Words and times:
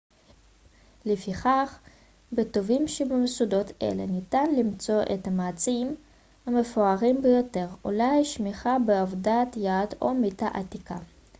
לפיכך 1.05 1.79
בטובים 2.31 2.87
שבמוסדות 2.87 3.67
אלה 3.81 4.05
ניתן 4.05 4.55
למצוא 4.59 5.01
את 5.13 5.27
המצעים 5.27 5.95
המפוארים 6.45 7.21
ביותר 7.21 7.67
אולי 7.85 8.25
שמיכה 8.25 8.77
בעבודת 8.85 9.47
יד 9.57 9.93
או 10.01 10.13
מיטה 10.13 10.47
עתיקה 10.53 10.97